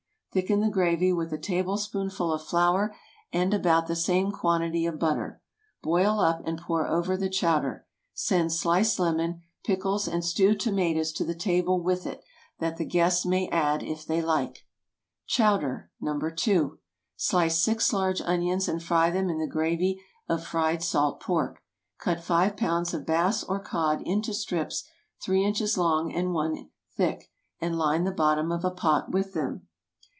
Thicken 0.33 0.61
the 0.61 0.69
gravy 0.69 1.11
with 1.11 1.33
a 1.33 1.37
tablespoonful 1.37 2.31
of 2.31 2.41
flour 2.41 2.95
and 3.33 3.53
about 3.53 3.87
the 3.87 3.97
same 3.97 4.31
quantity 4.31 4.85
of 4.85 4.97
butter. 4.97 5.41
Boil 5.83 6.21
up 6.21 6.41
and 6.47 6.57
pour 6.57 6.87
over 6.87 7.17
the 7.17 7.27
chowder. 7.29 7.85
Send 8.13 8.53
sliced 8.53 8.97
lemon, 8.97 9.41
pickles, 9.65 10.07
and 10.07 10.23
stewed 10.23 10.61
tomatoes 10.61 11.11
to 11.11 11.25
the 11.25 11.35
table 11.35 11.81
with 11.81 12.07
it, 12.07 12.23
that 12.59 12.77
the 12.77 12.85
guests 12.85 13.25
may 13.25 13.49
add, 13.49 13.83
if 13.83 14.05
they 14.05 14.21
like. 14.21 14.59
CHOWDER 15.27 15.91
(No. 15.99 16.17
2.) 16.17 16.79
Slice 17.17 17.59
six 17.61 17.91
large 17.91 18.21
onions, 18.21 18.69
and 18.69 18.81
fry 18.81 19.09
them 19.09 19.29
in 19.29 19.37
the 19.37 19.45
gravy 19.47 20.01
of 20.29 20.45
fried 20.47 20.81
salt 20.81 21.19
pork. 21.19 21.61
Cut 21.99 22.23
five 22.23 22.55
pounds 22.55 22.93
of 22.93 23.05
bass 23.05 23.43
or 23.43 23.59
cod 23.59 24.01
into 24.03 24.33
strips 24.33 24.85
three 25.21 25.43
inches 25.43 25.77
long 25.77 26.13
and 26.13 26.31
one 26.31 26.69
thick, 26.95 27.29
and 27.59 27.77
line 27.77 28.05
the 28.05 28.11
bottom 28.13 28.49
of 28.53 28.63
a 28.63 28.71
pot 28.71 29.11
with 29.11 29.33
them. 29.33 29.67